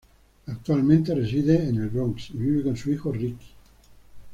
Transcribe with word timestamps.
Actualmente 0.47 1.13
reside 1.13 1.69
en 1.69 1.75
el 1.75 1.89
Bronx 1.89 2.31
y 2.31 2.37
vive 2.39 2.63
con 2.63 2.75
su 2.75 2.89
hijo 2.89 3.11
Ricky. 3.11 3.53